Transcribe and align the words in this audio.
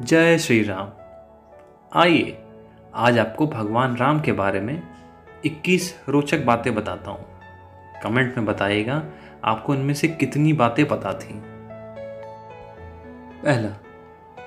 जय 0.00 0.38
श्री 0.38 0.62
राम। 0.62 0.90
आइए, 2.00 2.38
आज 2.94 3.18
आपको 3.18 3.46
भगवान 3.46 3.96
राम 3.96 4.20
के 4.20 4.32
बारे 4.32 4.60
में 4.60 4.82
21 5.44 6.04
रोचक 6.08 6.44
बातें 6.44 6.74
बताता 6.74 7.10
हूँ। 7.10 7.26
कमेंट 8.02 8.36
में 8.36 8.46
बताइएगा, 8.46 9.04
आपको 9.44 9.74
इनमें 9.74 9.94
से 9.94 10.08
कितनी 10.08 10.52
बातें 10.52 10.88
पता 10.88 11.12
थी। 11.12 11.42
पहला, 13.44 13.68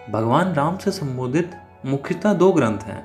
भगवान 0.10 0.54
राम 0.54 0.78
से 0.78 0.92
संबोधित 0.92 1.52
मुख्यतः 1.86 2.34
दो 2.34 2.52
ग्रंथ 2.52 2.80
हैं, 2.80 3.04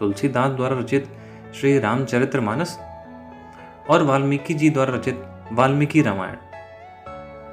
तुलसीदास 0.00 0.50
द्वारा 0.50 0.78
रचित 0.78 1.08
श्री 1.60 1.78
रामचरित्र 1.78 2.40
मानस 2.40 2.78
और 3.90 4.02
वाल्मीकि 4.02 4.54
जी 4.54 4.70
द्वारा 4.70 4.94
रचित 4.94 5.24
वाल्मीकि 5.52 6.02
रामायण। 6.02 6.36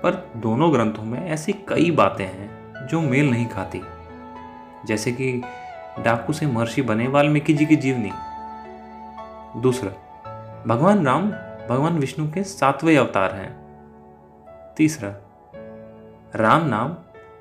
पर 0.01 0.31
दोनों 0.37 0.73
ग्रंथों 0.73 1.03
में 1.03 1.29
ऐसी 1.29 1.53
कई 1.53 1.91
बातें 1.91 2.25
हैं 2.25 2.60
जो 2.91 3.01
मेल 3.01 3.29
नहीं 3.31 3.45
खाती। 3.45 3.81
जैसे 4.85 5.11
कि 5.11 5.43
डाकू 5.99 6.33
से 6.33 6.47
महर्षि 6.47 6.81
बने 6.81 7.07
वाल्मीकि 7.07 7.53
जी 7.53 7.65
की 7.65 7.75
जीवनी। 7.75 8.11
दूसरा, 9.61 9.91
भगवान 10.67 11.05
राम, 11.05 11.31
भगवान 11.69 11.99
विष्णु 11.99 12.31
के 12.31 12.43
सातवें 12.43 12.97
अवतार 12.97 13.33
हैं। 13.33 13.51
तीसरा, 14.77 15.09
राम 16.35 16.67
नाम 16.67 16.95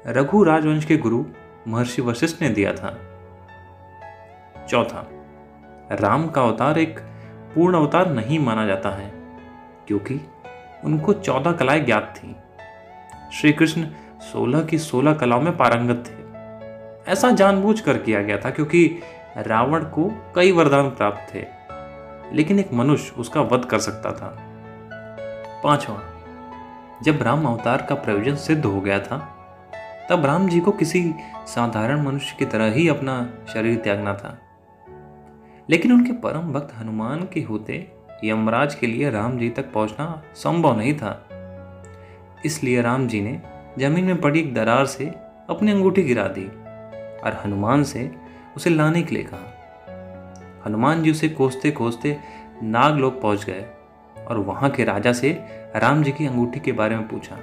रघु 0.06 0.42
राजवंश 0.44 0.84
के 0.84 0.96
गुरु 0.96 1.24
महर्षि 1.68 2.02
वशिष्ठ 2.02 2.42
ने 2.42 2.48
दिया 2.48 2.72
था। 2.72 2.98
चौथा, 4.66 5.06
राम 5.92 6.28
का 6.28 6.42
अवतार 6.42 6.78
एक 6.78 6.98
पूर्ण 7.54 7.76
अवतार 7.76 8.10
नहीं 8.10 8.38
माना 8.38 8.66
जाता 8.66 8.90
है, 8.90 9.12
क्योंकि 9.86 10.20
उनको 10.84 11.12
चौदह 11.12 11.52
कलाएँ 11.52 11.80
ज्ञात 11.80 12.14
थी। 12.16 12.36
श्री 13.32 13.52
कृष्ण 13.52 13.86
सोलह 14.20 14.62
की 14.62 14.78
सोलह 14.78 15.14
कलाओं 15.14 15.40
में 15.40 15.56
पारंगत 15.56 16.04
थे। 16.06 17.12
ऐसा 17.12 17.30
जानबूझकर 17.30 17.98
किया 17.98 18.22
गया 18.22 18.38
था 18.38 18.50
क्योंकि 18.50 18.98
रावण 19.36 19.84
को 19.84 20.32
कई 20.36 20.52
वरदान 20.52 20.90
प्राप्त 20.90 21.34
थे, 21.34 21.44
लेकिन 22.36 22.58
एक 22.58 22.72
मनुष्य 22.72 23.14
उसका 23.18 23.40
वध 23.40 23.64
कर 23.64 23.78
सकता 23.78 24.12
था। 24.12 24.36
पांचवा, 25.64 26.02
जब 27.02 27.22
राम 27.22 27.46
अवतार 27.46 27.86
का 27.88 27.94
प्रयोजन 27.94 28.34
सिद्ध 28.34 28.64
हो 28.64 28.80
गया 28.80 28.98
था, 28.98 29.18
तब 30.10 30.24
राम 30.24 30.48
जी 30.48 30.60
को 30.60 30.72
किसी 30.72 31.14
साधारण 31.46 32.04
मनुष्य 32.04 32.36
की 32.38 32.44
तरह 32.44 32.72
ही 32.72 32.88
अपना 32.88 33.30
शरीर 33.52 33.76
त्यागना 33.76 34.14
था। 34.14 34.38
लेकिन 35.70 35.92
उनके 35.92 36.12
परम 36.12 36.52
भक्त 36.52 36.74
हनुमान 36.78 37.28
के 37.32 37.40
होते 37.40 37.92
यमराज 38.24 38.74
के 38.74 38.86
लिए 38.86 39.10
राम 39.10 39.38
जी 39.38 39.48
तक 39.50 39.72
पहुँचना 39.72 40.22
संभव 40.34 40.76
नहीं 40.76 40.94
था। 40.94 41.28
इसलिए 42.44 42.82
राम 42.82 43.06
जी 43.08 43.20
ने 43.20 43.40
ज़मीन 43.80 44.04
में 44.04 44.20
पड़ी 44.20 44.40
एक 44.40 44.54
दरार 44.54 44.86
से 44.86 45.06
अपनी 45.50 45.70
अंगूठी 45.70 46.02
गिरा 46.02 46.26
दी 46.28 46.46
और 47.20 47.40
हनुमान 47.44 47.82
से 47.84 48.10
उसे 48.56 48.70
लाने 48.70 49.02
के 49.02 49.14
लिए 49.14 49.24
कहा। 49.24 50.62
हनुमान 50.66 51.02
जी 51.02 51.10
उसे 51.10 51.28
कोसते 51.28 51.70
कोसते 51.70 52.16
नाग 52.62 52.96
लोग 52.96 53.20
पहुँच 53.22 53.44
गए 53.44 53.64
और 54.28 54.38
वहाँ 54.38 54.70
के 54.70 54.84
राजा 54.84 55.12
से 55.12 55.32
राम 55.76 56.02
जी 56.02 56.12
की 56.12 56.26
अंगूठी 56.26 56.60
के 56.60 56.72
बारे 56.72 56.96
में 56.96 57.08
पूछा। 57.08 57.36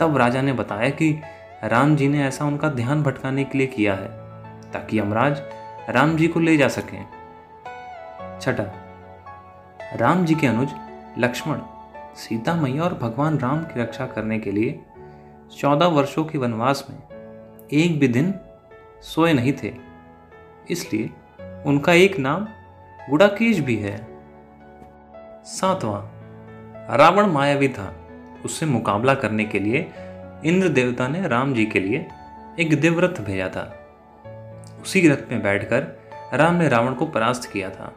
तब 0.00 0.16
राजा 0.16 0.42
ने 0.42 0.52
बताया 0.52 0.90
कि 0.90 1.10
राम 1.64 1.96
जी 1.96 2.08
ने 2.08 2.24
ऐसा 2.24 2.44
उनका 2.44 2.68
ध्यान 2.68 3.02
भटकाने 3.02 3.44
के 3.44 3.58
लिए 3.58 3.66
किया 3.66 3.94
है 3.94 4.08
ताकि 4.72 4.98
यमराज 4.98 5.42
राम 5.88 6.16
जी 6.16 6.28
को 6.28 6.40
ले 6.40 6.56
जा 6.56 6.68
सकें। 6.68 7.04
छठा, 8.40 8.70
राम 9.96 10.24
जी 10.24 10.34
के 10.34 10.46
अनुज 10.46 10.74
लक्ष्मण 11.18 11.58
सीता 12.18 12.54
मैया 12.54 12.82
और 12.82 12.94
भगवान 12.94 13.38
राम 13.38 13.62
की 13.62 13.80
रक्षा 13.80 14.06
करने 14.06 14.38
के 14.38 14.50
लिए 14.50 14.80
चौदह 15.58 15.86
वर्षों 15.86 16.24
के 16.24 16.38
वनवास 16.38 16.86
में 16.90 16.98
एक 17.72 17.98
भी 18.00 18.08
दिन 18.08 18.34
सोए 19.02 19.32
नहीं 19.32 19.52
थे। 19.62 19.74
इसलिए 20.70 21.10
उनका 21.66 21.92
एक 21.92 22.18
नाम 22.18 22.48
गुड़ाकेश 23.10 23.58
भी 23.58 23.76
है। 23.76 24.06
सातवां, 25.44 26.02
रावण 26.96 27.26
मायावी 27.26 27.68
था। 27.68 27.94
उससे 28.44 28.66
मुकाबला 28.66 29.14
करने 29.14 29.44
के 29.44 29.58
लिए 29.58 29.92
इंद्र 30.44 30.68
देवता 30.68 31.08
ने 31.08 31.28
राम 31.28 31.54
जी 31.54 31.66
के 31.66 31.80
लिए 31.80 32.08
एक 32.60 32.80
दिव्रथ 32.80 33.20
भेजा 33.20 33.48
था। 33.48 33.64
उसी 34.82 35.08
रथ 35.08 35.30
में 35.30 35.42
बैठकर 35.42 35.80
राम 36.34 36.54
ने 36.54 36.68
रावण 36.68 36.94
को 36.94 37.06
परास्त 37.06 37.50
किया 37.50 37.70
था। 37.70 37.94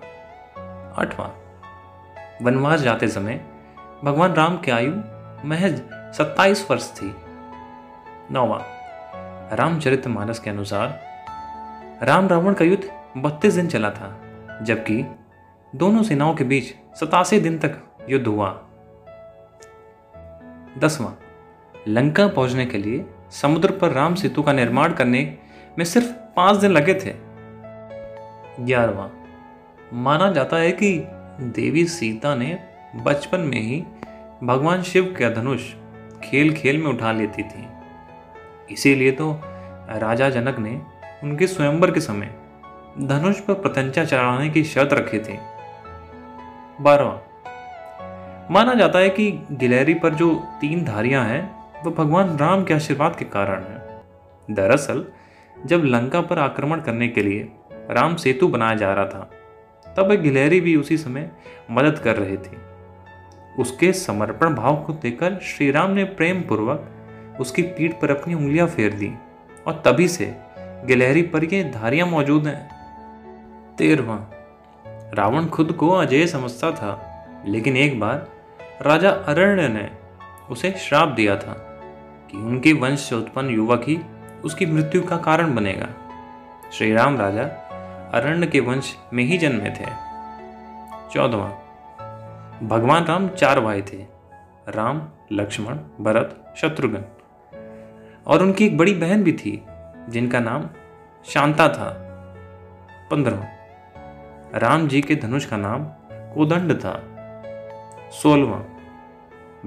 आठवां, 0.97 1.29
वनवास 2.45 2.79
जाते 2.79 3.07
समय 3.07 3.50
भगवान 4.03 4.33
राम 4.33 4.57
की 4.57 4.71
आयु 4.71 4.91
महज 5.45 5.81
सत्ताईस 6.17 6.65
वर्ष 6.71 6.89
थी। 6.91 7.13
नौवा 8.31 8.57
रामचरित 9.53 10.07
मानस 10.07 10.39
के 10.39 10.49
अनुसार 10.49 10.99
राम 12.03 12.27
रावण 12.27 12.53
का 12.53 12.65
युद्ध 12.65 12.83
बत्तीस 13.17 13.53
दिन 13.53 13.67
चला 13.67 13.89
था, 13.89 14.09
जबकि 14.61 15.03
दोनों 15.73 16.03
सेनाओं 16.03 16.33
के 16.35 16.43
बीच 16.43 16.73
सतासी 16.99 17.39
दिन 17.39 17.59
तक 17.59 17.77
युद्ध 18.09 18.25
हुआ। 18.27 18.49
दसवां, 20.77 21.13
लंका 21.87 22.27
पहुँचने 22.27 22.65
के 22.65 22.77
लिए 22.77 23.05
समुद्र 23.31 23.71
पर 23.71 23.91
राम 23.91 24.15
सेतु 24.15 24.43
का 24.43 24.53
निर्माण 24.53 24.93
करने 24.93 25.23
में 25.77 25.85
सिर्फ़ 25.85 26.11
पाँच 26.35 26.57
दिन 26.57 26.71
लगे 26.71 26.93
थे। 26.93 27.13
ग्यारहवा, 28.65 29.09
माना 29.93 30.31
जाता 30.31 30.57
है 30.57 30.71
कि 30.71 30.97
देवी 31.41 31.85
सीता 31.85 32.35
ने 32.35 32.70
बचपन 32.95 33.39
में 33.39 33.61
ही 33.61 33.83
भगवान 34.43 34.83
शिव 34.83 35.15
का 35.19 35.29
धनुष 35.29 35.73
खेल 36.23 36.53
खेल 36.53 36.77
में 36.77 36.87
उठा 36.87 37.11
लेती 37.11 37.43
थी। 37.43 37.67
इसीलिए 38.71 39.11
तो 39.11 39.41
राजा 39.89 40.29
जनक 40.29 40.59
ने 40.59 40.81
उनके 41.23 41.47
स्वयंवर 41.47 41.91
के 41.91 41.99
समय 41.99 42.35
धनुष 43.01 43.39
पर 43.39 43.53
प्रतंचा 43.53 44.05
चढ़ाने 44.05 44.49
की 44.49 44.63
शर्त 44.63 44.93
रखी 44.93 45.19
थी। 45.19 45.37
बारवा, 46.81 47.21
माना 48.51 48.73
जाता 48.73 48.99
है 48.99 49.09
कि 49.09 49.31
गिलहरी 49.51 49.93
पर 49.93 50.13
जो 50.13 50.43
तीन 50.61 50.85
धारियाँ 50.85 51.25
हैं 51.25 51.71
वह 51.85 51.91
भगवान 51.91 52.37
राम 52.37 52.63
के 52.63 52.73
आशीर्वाद 52.73 53.15
के 53.15 53.25
कारण 53.25 53.63
है। 53.63 54.01
दरअसल, 54.51 55.05
जब 55.65 55.83
लंका 55.85 56.21
पर 56.21 56.39
आक्रमण 56.39 56.81
करने 56.81 57.07
के 57.07 57.23
लिए 57.23 57.51
राम 57.89 58.15
सेतु 58.15 58.47
बनाया 58.47 58.75
जा 58.75 58.93
रहा 58.93 59.05
था, 59.05 59.31
तब 59.97 60.11
गिलहरी 60.11 60.61
भी 60.61 60.75
उसी 60.75 60.97
समय 60.97 61.31
मदद 61.71 61.99
कर 61.99 62.15
रही 62.15 62.37
थी। 62.37 62.70
उसके 63.59 63.93
समर्पण 63.93 64.53
भाव 64.55 64.83
को 64.83 64.93
देखकर 64.93 65.39
श्री 65.43 65.71
राम 65.71 65.91
ने 65.91 66.03
प्रेम 66.03 66.41
पूर्वक 66.41 67.37
उसकी 67.39 67.61
पीठ 67.61 67.93
पर 67.93 68.11
अपनी 68.11 68.33
उंगलियाँ 68.33 68.67
फेर 68.67 68.93
दी 68.93 69.11
और 69.67 69.81
तभी 69.85 70.07
से 70.07 70.35
गिलहरी 70.59 71.21
पर 71.21 71.43
ये 71.43 71.63
धारियाँ 71.63 72.07
मौजूद 72.07 72.47
हैं। 72.47 73.75
तेरवा 73.77 74.15
रावण 75.13 75.45
खुद 75.45 75.71
को 75.71 75.89
अजय 75.89 76.27
समझता 76.27 76.71
था, 76.71 77.43
लेकिन 77.47 77.77
एक 77.77 77.99
बार 77.99 78.27
राजा 78.81 79.09
अरण्य 79.09 79.67
ने 79.67 79.89
उसे 80.49 80.71
श्राप 80.71 81.07
दिया 81.07 81.35
था 81.35 81.53
कि 82.31 82.37
उनके 82.37 82.73
वंश 82.73 82.99
से 82.99 83.15
उत्पन्न 83.15 83.49
युवक 83.49 83.83
ही 83.87 83.99
उसकी 84.43 84.65
मृत्यु 84.65 85.01
का 85.03 85.17
कारण 85.17 85.55
बनेगा। 85.55 85.87
श्री 86.73 86.93
राम 86.93 87.17
राजा 87.17 87.43
अरण्य 88.13 88.47
के 88.47 88.59
वंश 88.59 88.95
में 89.13 89.23
ही 89.23 89.37
जन्मे 89.37 89.69
थे। 89.69 89.85
चौदवा 91.13 91.47
भगवान 92.63 93.05
राम 93.05 93.27
चार 93.29 93.59
भाई 93.59 93.81
थे। 93.81 93.97
राम, 94.69 95.01
लक्ष्मण, 95.31 95.77
भरत, 96.01 96.53
शत्रुघ्न। 96.57 97.03
और 98.27 98.43
उनकी 98.43 98.65
एक 98.65 98.77
बड़ी 98.77 98.93
बहन 98.93 99.23
भी 99.23 99.33
थी, 99.33 99.65
जिनका 100.09 100.39
नाम 100.39 100.69
शांता 101.25 101.67
था। 101.69 101.89
पंद्रह। 103.11 103.47
राम 104.55 104.87
जी 104.87 105.01
के 105.01 105.15
धनुष 105.15 105.45
का 105.45 105.57
नाम 105.57 105.83
कोदंड 106.11 106.73
था। 106.73 106.93
सोलवा 108.11 108.57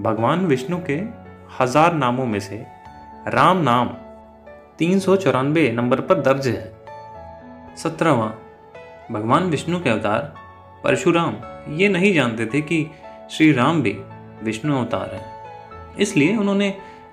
भगवान 0.02 0.46
विष्णु 0.46 0.78
के 0.90 0.96
हज़ार 1.60 1.94
नामों 1.94 2.26
में 2.26 2.40
से 2.40 2.66
राम 3.28 3.56
नाम 3.56 3.88
तीन 4.78 4.98
सौ 4.98 5.16
चौरानवे 5.16 5.72
नंबर 5.72 6.00
पर 6.00 6.20
दर्ज 6.20 6.48
है। 6.48 6.74
सत्रहवा। 7.76 8.34
भगवान 9.10 9.42
विष्णु 9.42 9.82
के 9.82 9.90
अवतार 9.90 10.43
परशुराम, 10.84 11.36
ये 11.72 11.88
नहीं 11.88 12.14
जानते 12.14 12.46
थे 12.46 12.60
कि 12.60 12.86
श्री 13.30 13.52
राम 13.52 13.82
भी 13.82 13.92
विष्णु 14.42 14.76
अवतार 14.78 15.14
हैं। 15.14 15.96
इसलिए 15.96 16.36
उन्होंने 16.36 16.68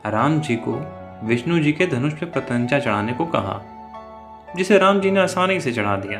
राम 0.05 0.39
जी 0.39 0.55
को, 0.55 0.73
विष्णु 1.27 1.59
जी 1.59 1.71
के 1.71 1.87
धनुष 1.87 2.13
पर 2.13 2.25
प्रतंचा 2.25 2.79
चढ़ाने 2.79 3.13
को 3.13 3.25
कहा, 3.25 3.61
जिसे 4.55 4.77
राम 4.77 4.99
जी 4.99 5.11
ने 5.11 5.19
आसानी 5.19 5.59
से 5.59 5.71
चढ़ा 5.71 5.95
दिया, 5.95 6.19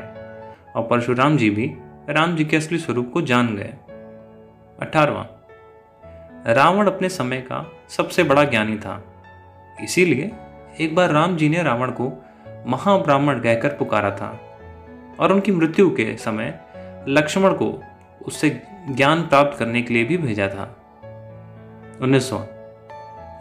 और 0.75 0.87
परशुराम 0.87 1.37
जी 1.37 1.49
भी 1.49 1.71
राम 2.09 2.35
जी 2.35 2.45
के 2.45 2.57
असली 2.57 2.77
स्वरूप 2.77 3.11
को 3.13 3.21
जान 3.21 3.55
गए। 3.55 3.73
अठारवा 4.81 5.27
रावण 6.47 6.87
अपने 6.87 7.09
समय 7.09 7.37
का 7.37 7.71
सबसे 7.89 8.23
बड़ा 8.23 8.43
ज्ञानी 8.43 8.77
था। 8.77 9.03
इसीलिए 9.83 10.31
एक 10.79 10.95
बार 10.95 11.09
राम 11.09 11.35
जी 11.35 11.49
ने 11.49 11.63
रावण 11.63 11.91
को 11.91 12.11
महाब्राह्मण 12.67 13.39
कहकर 13.39 13.69
पुकारा 13.69 14.11
था, 14.11 14.39
और 15.19 15.31
उनकी 15.31 15.51
मृत्यु 15.51 15.89
के 15.89 16.15
समय 16.17 16.59
लक्ष्मण 17.07 17.53
को 17.53 17.83
उससे 18.25 18.61
ज्ञान 18.89 19.21
प्राप्त 19.21 19.57
करने 19.59 19.81
के 19.81 19.93
लिए 19.93 20.03
भी 20.03 20.17
भेजा 20.17 20.47
था। 20.47 20.63
उन्नीसवा 22.01 22.47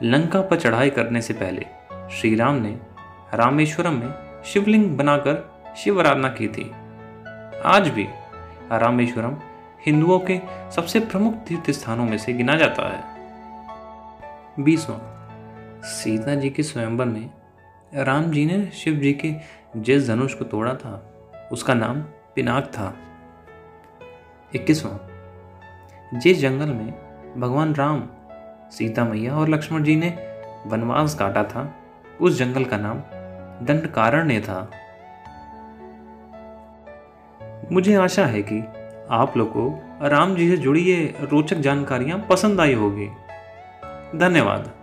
लंका 0.02 0.40
पर 0.40 0.60
चढ़ाई 0.60 0.90
करने 0.90 1.22
से 1.22 1.34
पहले 1.34 1.66
श्री 2.10 2.34
राम 2.34 2.54
ने 2.54 2.78
रामेश्वरम 3.34 3.94
में 3.94 4.42
शिवलिंग 4.44 4.96
बनाकर 4.96 5.74
शिव 5.76 6.00
आराधना 6.00 6.28
की 6.28 6.48
थी। 6.48 6.70
आज 7.64 7.88
भी 7.88 8.06
रामेश्वरम 8.72 9.36
हिंदुओं 9.86 10.18
के 10.18 10.40
सबसे 10.70 11.00
प्रमुख 11.00 11.34
तीर्थ 11.34 11.70
स्थानों 11.70 12.04
में 12.04 12.18
से 12.18 12.32
गिना 12.32 12.54
जाता 12.54 12.88
है। 12.88 14.64
बीसवा 14.64 14.96
सीता 15.84 16.34
जी 16.34 16.50
के 16.50 16.62
स्वयंवर 16.62 17.04
में 17.04 17.30
राम 17.94 18.30
जी 18.30 18.46
ने 18.46 18.66
शिव 18.66 18.94
जी 18.94 19.12
के 19.12 19.34
जिस 19.76 20.08
धनुष 20.08 20.34
को 20.34 20.44
तोड़ा 20.44 20.74
था, 20.74 21.12
उसका 21.52 21.74
नाम 21.74 22.00
पिनाक 22.34 22.64
था। 22.64 22.94
इक्कीसवां। 24.54 26.18
जिस 26.18 26.40
जंगल 26.40 26.66
में 26.66 26.92
भगवान 27.40 27.74
राम, 27.74 28.08
सीता 28.70 29.04
मैया 29.04 29.36
और 29.36 29.48
लक्ष्मण 29.48 29.82
जी 29.82 29.96
ने 29.96 30.08
वनवास 30.66 31.14
काटा 31.14 31.44
था, 31.44 31.74
उस 32.20 32.38
जंगल 32.38 32.64
का 32.64 32.76
नाम 32.76 32.96
दंडकारण्य 33.66 34.40
था। 34.40 34.70
मुझे 37.72 37.94
आशा 37.94 38.26
है 38.26 38.42
कि 38.42 38.64
आप 39.10 39.36
लोग 39.36 39.50
को 39.50 39.82
राम 40.02 40.36
जी 40.36 40.50
से 40.50 40.56
जुड़ी 40.56 40.80
ये 40.80 41.18
रोचक 41.20 41.56
जानकारियाँ 41.56 42.26
पसंद 42.30 42.60
आई 42.60 42.74
होगी। 42.74 43.06
धन्यवाद। 44.18 44.79